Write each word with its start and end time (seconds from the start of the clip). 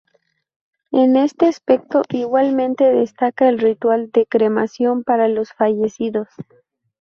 En 0.91 1.15
este 1.15 1.45
aspecto 1.45 2.01
igualmente 2.09 2.85
destaca 2.91 3.47
el 3.47 3.59
ritual 3.59 4.09
de 4.11 4.25
cremación 4.25 5.03
para 5.03 5.27
los 5.27 5.53
fallecidos. 5.53 6.27